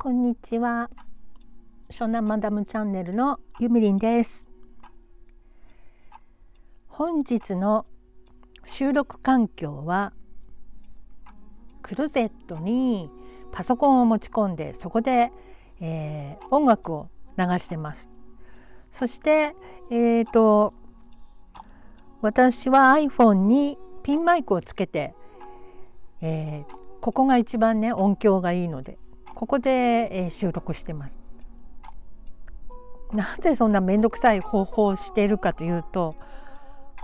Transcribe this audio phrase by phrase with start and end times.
[0.00, 0.90] こんにちは。
[1.90, 4.46] 湘南マダムチャンネルのゆみりんです。
[6.86, 7.84] 本日の
[8.64, 10.12] 収録環境は
[11.82, 13.10] クローゼットに
[13.50, 15.32] パソコンを持ち込んでそこで、
[15.80, 18.12] えー、音楽を流してます。
[18.92, 19.56] そして
[19.90, 20.74] えっ、ー、と
[22.22, 25.16] 私は iPhone にピンマイクをつけて、
[26.20, 28.96] えー、ここが一番ね音響がいいので
[29.38, 31.20] ここで、収録してます。
[33.12, 36.14] なぜそんな面倒くさい方法をしているかというと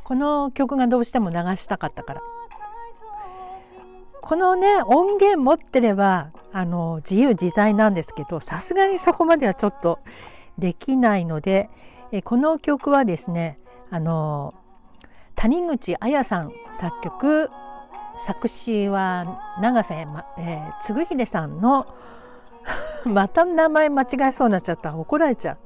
[0.02, 2.22] この曲がどうしても流したかったから
[4.20, 9.98] このね音源持ってればあの自由自在なんですけどさすがにそこまではちょっと
[10.58, 11.70] できないので
[12.12, 13.58] えこの曲はですね
[13.90, 14.52] あの
[15.36, 17.50] 谷口彩さん作曲
[18.26, 21.86] 作詞は永瀬、まえー、嗣秀さんの
[23.04, 24.96] また名前間違えそうになっちゃった。
[24.96, 25.56] 怒られちゃ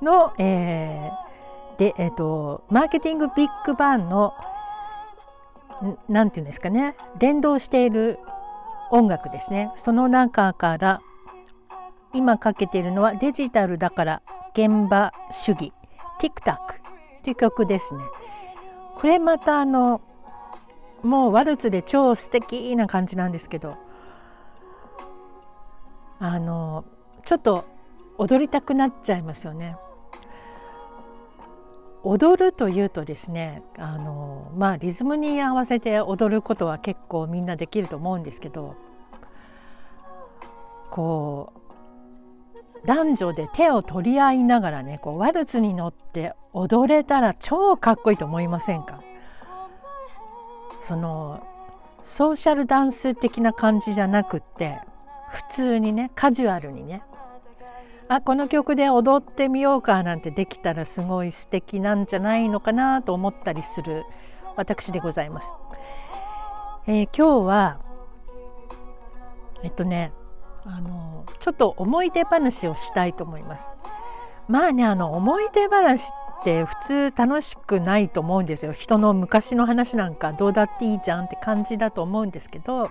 [0.00, 0.04] う。
[0.04, 4.34] の、えー、で、えーと、マーケティングビッグバンの
[6.08, 6.96] 何て言うんですかね。
[7.18, 8.18] 連動している
[8.90, 9.72] 音楽ですね。
[9.76, 11.00] その中から
[12.12, 15.72] 今かけているのはデジタルだから現場主義。
[16.18, 16.56] TikTok
[17.24, 18.02] という曲ですね。
[18.96, 20.00] これまたあの
[21.02, 23.85] もうワルツで超素敵な感じなんですけど。
[26.18, 26.84] あの
[27.24, 27.64] ちょっと
[28.18, 29.76] 踊りたくなっちゃいますよね。
[32.02, 38.76] 踊るというとですねあのまあリズムに合わせて踊ることは結構みんなできると思うんですけど
[40.90, 41.52] こ
[42.84, 49.00] う男女で手を取り合いながらねこうワルツに乗って踊れたら超かっこいいと思いませんか？
[50.82, 51.44] その
[52.04, 54.78] ソーシャルダンス的な感じじゃなくって
[55.36, 57.02] 普通にねカジュアルにね
[58.08, 64.04] あこの曲で踊ってみようかなんてできたらすごい素敵なんじゃないのかなと思ったりする
[64.56, 65.52] 私でございます。
[66.86, 67.80] えー、今日は
[69.62, 70.12] えっとね
[70.64, 73.64] あのちょっと思い出話をしたいと思います。
[74.48, 76.04] まあねあの思い出話
[76.40, 82.90] って普通楽しくないと思うんですよ人の昔の話なんかどうだっていいじゃんって感じだと思うんですけど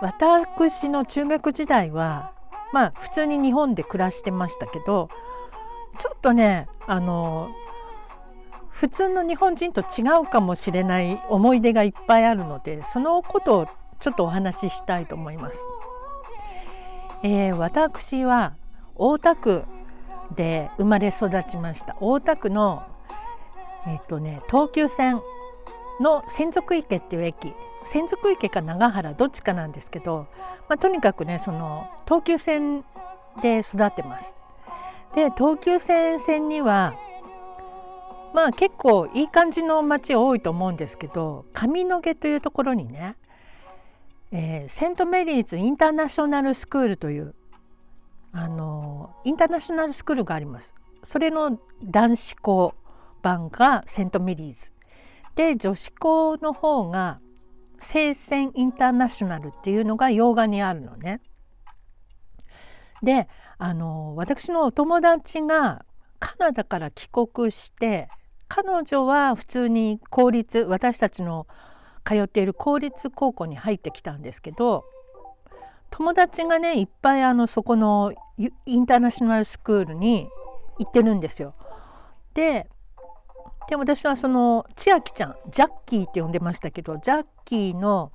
[0.00, 2.32] 私の中学時代は
[2.72, 5.08] まあ普通に日本で暮らしてましたけど
[5.98, 7.50] ちょっとねあの
[8.70, 13.66] 普通の日本人と違うかもしれない思い出がいっぱいあるのでそのことを
[13.98, 15.58] ちょっとお話ししたいと思います。
[17.24, 18.54] えー、私は
[18.94, 19.64] 大田区
[20.36, 22.84] で生まれ育ちました大田区の
[23.88, 25.20] えっ、とね東急線
[26.00, 27.54] の千足池っていう駅
[27.90, 30.26] 千足池か長原どっちかなんですけど、
[30.68, 32.84] まあ、とにかくねその東急線
[33.42, 34.34] で育ってます。
[35.14, 36.94] で東急線線には
[38.34, 43.16] まあ結構いい感じの街多いと思うんですけど上野毛というところにね、
[44.32, 47.34] えー、セントメリーズ・インターナショナルスクールという
[48.32, 50.74] あのインターナショナルスクールがあります。
[51.04, 52.74] それの男子校
[53.22, 54.72] 版がセントメリーズ
[55.36, 57.20] で女子校の方が
[57.80, 61.20] 聖戦インターナショナルっていうのが洋画にあるのね。
[63.02, 63.28] で
[63.58, 65.84] あの私のお友達が
[66.18, 68.08] カナダから帰国して
[68.48, 71.46] 彼女は普通に公立私たちの
[72.04, 74.84] 通っている公立高校に入ってきたんですけど
[75.90, 80.28] 友達がねいっぱいあのそこのインターナショナルスクールに
[80.78, 81.54] 行ってるんですよ。
[82.34, 82.68] で
[83.68, 88.12] で私はその千秋ちゃんジャッキーって呼んでましたけどジャッキーの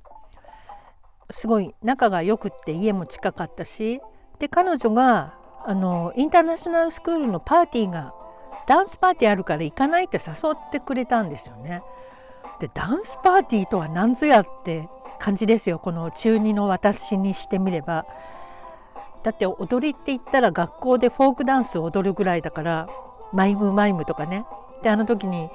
[1.30, 4.00] すごい仲が良くって家も近かったし
[4.40, 5.34] で彼女が
[5.64, 8.12] あのインターナショナルスクールのパーティーが
[8.66, 11.82] ダンスパーティーあるから行かないって誘ってくれたんですよね。
[12.60, 18.06] でダンスパーティーとは何ぞやって感じですよこの中2の私にしてみれば。
[19.22, 22.88] だって踊りって言ったら学校でフォークダンスを踊るぐらいだから
[23.32, 24.44] マイムマイムとかね
[24.82, 25.48] であの時に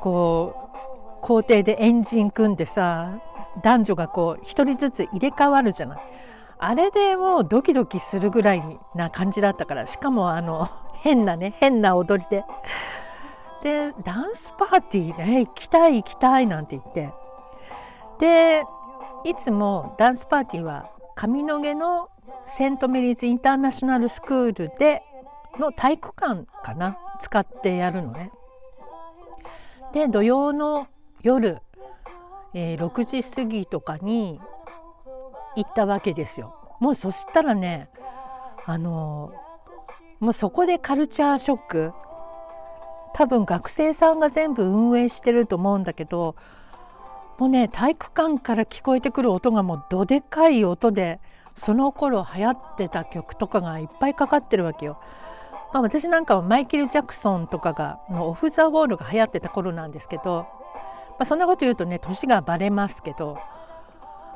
[0.00, 3.20] こう校庭でエンジン組んでさ
[3.62, 6.00] 男女がこう1人ずつ入れ替わるじゃない。
[6.62, 10.68] あれでもうドキドキするぐらいな感じだったからしかもあの
[11.02, 12.44] 変なね変な踊りで。
[13.62, 17.12] でダンスパーティーね行きたい行きたいなんて言って
[18.18, 18.64] で
[19.24, 22.08] いつもダンスパーティーは上野毛の
[22.46, 25.02] セントメリーズ・インターナショナルスクールで
[25.58, 28.30] の体育館かな使ってやるのね。
[29.92, 30.86] で土曜の
[31.22, 31.58] 夜、
[32.54, 34.40] えー、6時過ぎとかに
[35.56, 36.54] 行ったわけですよ。
[36.80, 37.90] もうそしたらね
[38.64, 39.32] あの
[40.20, 41.92] もうそこでカルチャーショック
[43.14, 46.36] 多分学生さんが全部運営してると思うんだけど
[47.38, 51.20] もうね体育館から聞こえてくる音がもうどでかい音で
[51.56, 55.00] その頃流行ってた曲とかがいっぱいかかってるわけよ。
[55.72, 60.46] まあ、私なんかはマイケル・ジャクソンとかがのオフ・ザ・ウォールが流行ってた頃なんですけど、
[61.10, 63.38] まあ、そんなこと言うとね年がバレますけど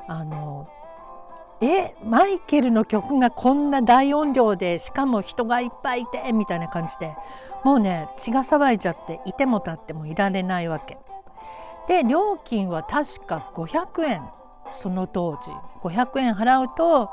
[0.07, 0.69] あの
[1.61, 7.13] えマイケルの曲がこんな大音量でしかも人がいっぱいいてみたいな感じで
[7.63, 10.97] もうね血が騒いじゃっていても立ってもいられないわけ。
[11.87, 14.21] で料金は確か500円
[14.73, 15.51] その当時
[15.81, 17.11] 500円払うと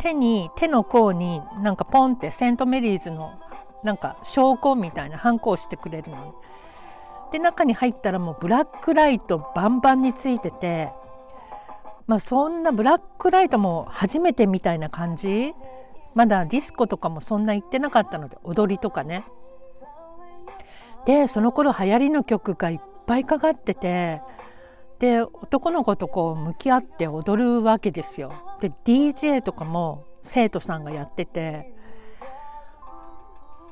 [0.00, 3.38] 手に手の甲になんかポンってセントメリーズの
[3.84, 6.34] なんか証拠みたいなハンコをしてくれるの。
[7.30, 10.90] で中に入ったらもうブラックライトバンバンについてて
[12.06, 15.52] まあそんなブラックライトも初めてみたいな感じ？
[16.14, 19.24] まだディスコとかもそんな行ってなかったので踊りとかね。
[21.04, 24.20] でその頃流行りの曲がいっぱいかかってて
[24.98, 28.32] で男の子とこう向き合って踊るわけですよ。
[28.60, 31.74] で DJ とかも生徒さんがやってて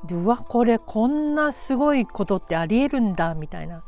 [0.05, 3.83] でうわこれこんなすごいことってありえるんだみたいな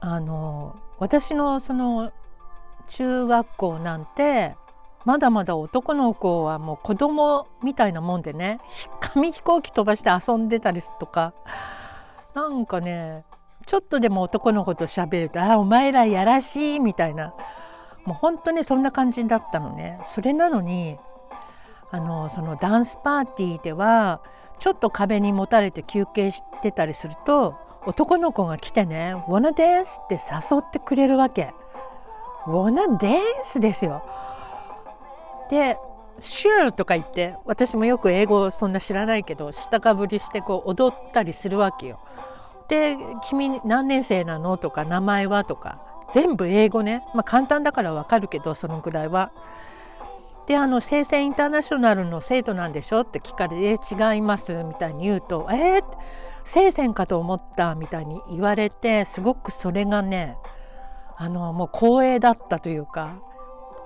[0.00, 2.12] あの私のその
[2.86, 4.56] 中学校なんて
[5.04, 8.60] まだまだ男の子はもう子供みたいなもんでね
[9.00, 11.34] 紙飛行機飛ばして遊んでたりとか
[12.34, 13.24] なんかね
[13.66, 17.34] ちょっとでも男の子と喋ると「あお前らやらしい」みたいな
[18.04, 20.00] もう本当にそんな感じだったのね。
[20.06, 20.96] それなのに
[21.90, 24.20] あのそのダンスパーティーでは
[24.58, 27.56] ちょっと壁にもたれて休憩してたりすると
[27.86, 31.54] 男の子が来てね「wanna dance」って誘ってくれるわけ。
[32.46, 33.60] wanna dance?
[33.60, 34.02] ですよ。
[35.50, 35.78] で
[36.20, 41.98] 「sure」とか言って私もよく英語そんな知らないけど下かぶりしてこう踊ったりするわけよ。
[42.68, 42.98] で
[43.28, 45.78] 「君何年生なの?」とか「名前は?」とか
[46.12, 49.30] 全部英語ね、まあ、簡単だからわかるけどそのぐらいは。
[50.48, 55.84] であの生鮮インターナショナルの生徒なんでしょって聞かれて「違います」みたいに言うと「えー、
[56.44, 60.38] 生鮮かと思った」みたいに言われてすごくそれがね
[61.18, 63.18] あのもう光栄だったというか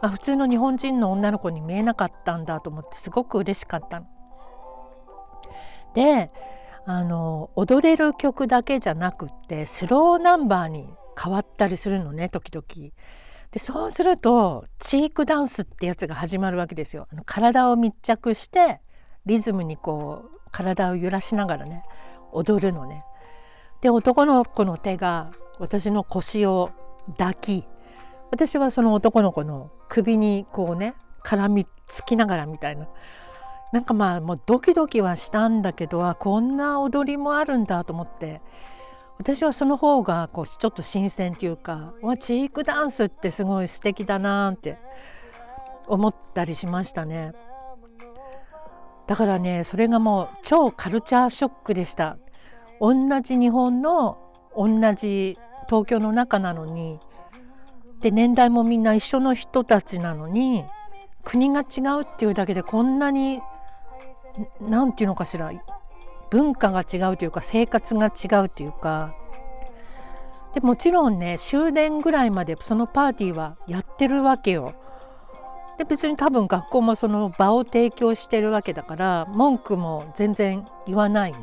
[0.02, 4.06] あ普通の日本人の女の子に見えなかったんだと思ってすごく嬉しかったの。
[5.94, 6.30] で
[6.86, 12.92] あの踊れる曲だけじゃなくってスローナンバーに変わったりするのね時々。
[13.52, 17.06] でそうするとチークダンスってやつが始まるわけですよ。
[17.12, 18.80] あの体を密着して
[19.26, 21.84] リズムにこう体を揺らしながらね
[22.32, 23.04] 踊るのね。
[23.82, 26.70] で男の子の手が私の腰を
[27.18, 27.64] 抱き
[28.30, 32.88] 私はその男の子の首にこうね絡みつきながらみたいな
[33.72, 38.40] なんかまあもうドキドキはしたんだけどこんな踊りもあるんだと思って
[39.18, 44.78] 私はその方がこうちょっと新鮮っていうかわチークダンスってすごい素敵だなって
[45.86, 47.32] 思ったりしましたね。
[49.06, 52.18] だからねそれがもう超カルチャーショックでした。
[52.80, 54.18] 同じ日本の
[54.56, 56.98] 同じ東京の中なのに
[58.00, 60.64] で年代もみんな一緒の人たちなのに
[61.22, 63.40] 国が違うっていうだけでこんなに
[64.60, 65.52] 何て言うのかしら
[66.32, 69.14] 文化が違うというか生活が違うというか
[70.54, 74.74] でもちろんね終電ぐらいまでそのパーティーはやってるわけよ。
[75.78, 81.34] で別に多分学校もその場を提供してるわけだから文句も全然言わない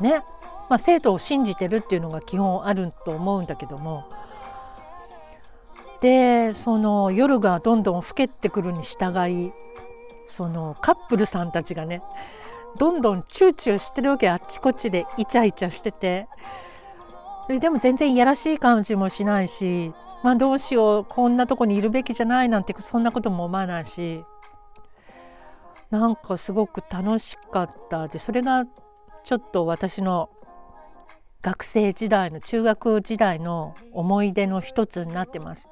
[0.00, 0.22] ね。
[0.70, 4.04] まあ、生徒を信じてるっていうのが基本あると思うんだけども
[6.02, 9.52] でその夜がどんどん更けてくるに従い
[10.28, 12.02] そのカップルさんたちがね
[12.76, 16.28] どんどんチューチューしてるわけあっちこっちでイチャイチャしてて
[17.48, 24.22] でも全然いやらしい感じもしないしまあどうしようこんなとこにいるべきじゃないなんてそんなことも思わないし
[25.90, 28.66] なんかすごく楽しかったでそれが
[29.24, 30.28] ちょっと私の
[31.40, 35.68] 学生時代の中学時代の思い出の一つになってます。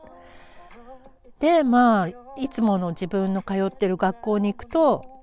[1.41, 5.16] でまあいつもの自分の通ってる学校に行くと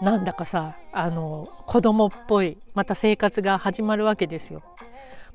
[0.00, 4.62] なんだかさあの子供っぽいまた生活が始まるわけですよ。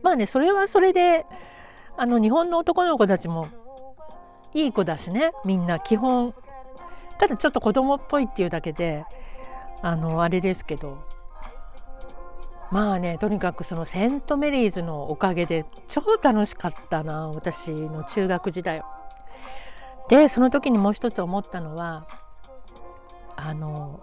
[0.04, 1.26] まあねそれはそれで
[1.98, 3.48] あの日本の男の子たちも
[4.54, 6.34] いい子だしねみんな基本。
[7.18, 9.06] ただちょっと子供っぽいっていうだけで
[9.82, 11.10] あのあれですけど。
[12.72, 18.82] まあねとにかくそのセントメリーズのおかげで超楽しかったな私の中学時代
[20.08, 22.08] でその時にもう一つ思ったのは
[23.36, 24.02] あの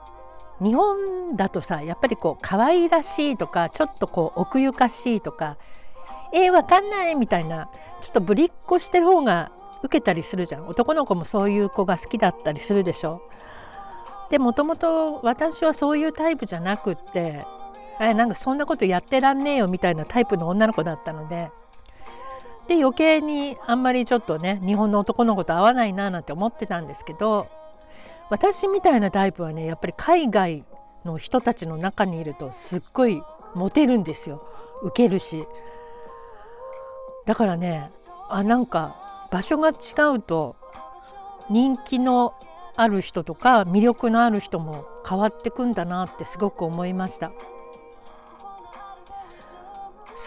[0.60, 5.56] 日本だとさやっぱりこう可愛らしいとかちょっとこう奥ゆかしいとか
[6.32, 10.68] えー、わかんないみたいなちょっとぶりっこしてる方が受けたりするじゃん。
[10.68, 13.22] 男の子もそういう子が好きだったりするでしょ。
[14.30, 17.46] でもともと私はそういうタイプじゃなくって
[17.98, 21.50] えなんかそんなことやってらんねえよみたいなタイプの女の子だったので
[22.68, 27.48] で余計にあんまりちょっとね日本の男の子と合わないななんて思ってたんですけど
[28.30, 30.64] 私みたいなタイプはねやっぱり海外
[31.04, 33.22] の人たちの中にいるとすっごい
[33.54, 34.46] モテるんですよ
[34.82, 35.46] ウケるし
[37.26, 37.90] だからね
[38.28, 38.94] あなんか
[39.30, 40.56] 場所が違うと
[41.50, 42.34] 人気の
[42.76, 47.32] ある人とか魅力のある人も変わってくんだなってすごく思いました。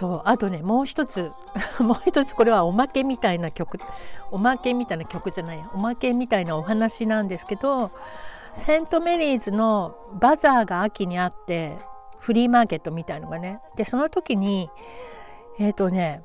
[0.02, 1.32] そうあとねもう一つ
[1.78, 3.78] もう一つこれはおまけみたいな曲
[4.32, 7.92] おまけみたいな曲じゃないおまけみたいなお話なんですけど
[8.56, 11.78] セントメリーズのバザーが秋にあって
[12.18, 14.72] フリーマーケットみたいのがねでその時に
[15.60, 16.24] えっ、ー、とね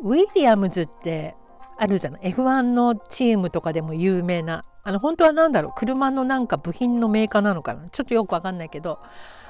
[0.00, 1.34] ウィリアムズって
[1.76, 9.00] あるじゃない F1 のチームとかでも有名なあの本当は何だろう車のなんか部品のメーカーなのかなちょっとよくわかんないけど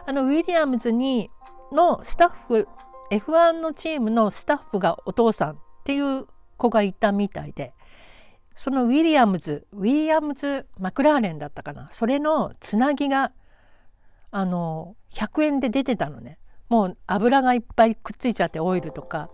[0.07, 1.31] あのウィリアムズに
[1.71, 2.67] のスタッフ
[3.11, 7.73] F1 のチームのスタッフがお父さんっていう子がいたみたいで
[8.55, 11.89] そのウィリアムズウィリアムズ・マクラーレンだったかな。
[11.93, 13.31] それのつなぎが
[14.33, 16.39] あの100円で出てたのね。
[16.69, 19.31] もう油がいっぱいくっついちゃってオイルとか。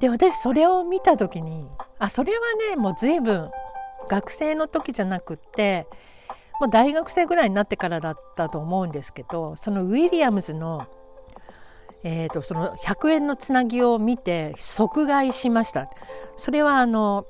[0.00, 1.68] で私それを見た時に
[2.00, 3.50] あそれはねもう随分
[4.08, 5.86] 学生の時じゃなくって
[6.60, 10.88] もう大学生ぐらいになってからだったと思うんですけどそのウィリアムズの,、
[12.04, 15.90] えーと、その100円のつなぎを見て即買いしました。
[16.36, 17.26] それはあの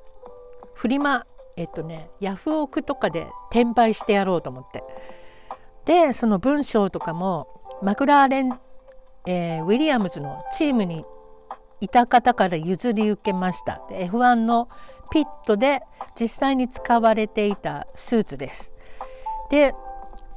[0.73, 4.83] フリマえっ、とねヤフオクとかで転売してやろうと思って。
[5.85, 7.47] でその文章とかも
[7.81, 8.59] マクラーレン、
[9.25, 11.05] えー、ウィリアムズのチームに
[11.79, 13.81] いた方から譲り受けました。
[13.89, 14.67] F1 の
[15.09, 15.81] ピットで
[16.19, 18.73] 実際に使われていたスーツです。
[19.49, 19.73] で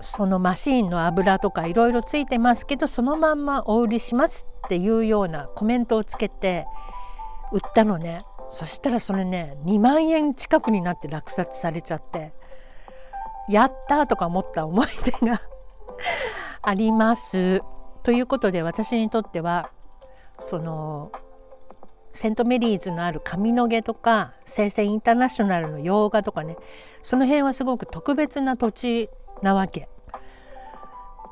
[0.00, 6.66] そのマシーンの油とかいろいろついてますけどそのまんまお売りしますっていうようなコメントをつけて
[7.52, 12.32] 売ったのねそしたらそれね2万円近くになって落札されちゃって
[13.48, 15.42] やったとか思った思い出が
[16.62, 17.62] あります。
[18.02, 19.70] ということで私にとっては
[20.40, 21.10] その
[22.12, 26.56] セントメリーズのある上野毛とか生鮮インターナショナルの洋画とかね
[27.02, 29.10] その辺はすごく特別な土地
[29.42, 29.88] なわけ。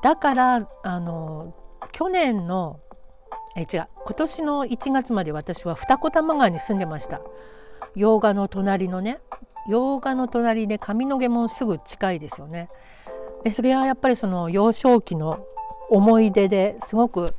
[0.03, 1.55] だからあの
[1.93, 2.81] 去年の
[3.57, 7.21] え違う今年の1月まで私は二子玉川に住んでました。
[7.95, 9.19] 洋画の隣のね
[9.69, 12.69] 洋画の隣で上野毛もすぐ近いですよね。
[13.45, 15.45] でそれはやっぱりその幼少期の
[15.91, 17.35] 思い出ですごく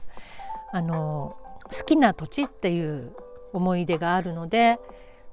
[0.72, 3.14] あの好きな土地っていう
[3.54, 4.80] 思い出があるので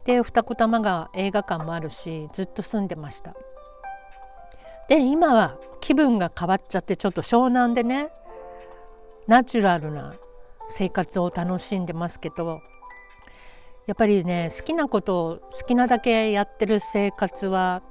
[0.04, 3.34] で二子玉川映画館もあるしずっと住んでました。
[4.88, 8.08] で今は気分が変わっちゃってちょっと湘南でね
[9.26, 10.14] ナチュラルな
[10.68, 12.60] 生活を楽しんでますけど
[13.86, 17.82] やっぱりね好きなことを好きなだけやってる生活は、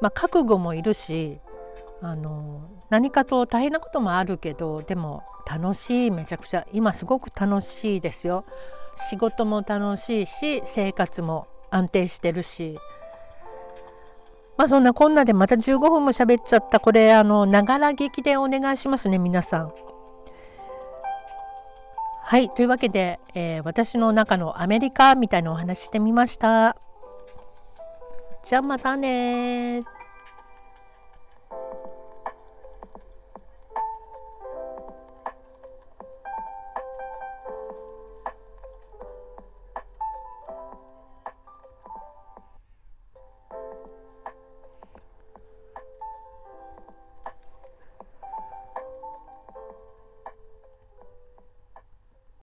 [0.00, 1.38] まあ、覚悟もいるし
[2.02, 8.44] あの何かと大変なこともあるけどでも楽しいめちゃくちゃ今すごく楽しいですよ。
[8.96, 12.78] 仕事も楽しいし生活も安定してるし
[14.60, 19.72] まあそんなこんなでまた15分も喋っちゃったこれあのながら劇でお願いしますね皆さん。
[22.24, 26.76] はいというわけで、えー、私の中のアメリカみたいなお話してみました。
[28.44, 29.82] じゃあまたね